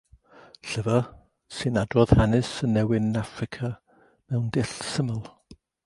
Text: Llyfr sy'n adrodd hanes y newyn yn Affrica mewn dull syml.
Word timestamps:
Llyfr 0.69 1.03
sy'n 1.57 1.77
adrodd 1.83 2.15
hanes 2.21 2.49
y 2.69 2.73
newyn 2.73 3.09
yn 3.13 3.21
Affrica 3.25 3.71
mewn 4.27 4.53
dull 4.57 4.73
syml. 4.95 5.23